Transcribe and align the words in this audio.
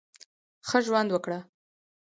ښه 0.67 0.79
ژوند 0.85 1.09
وکړه! 1.11 1.39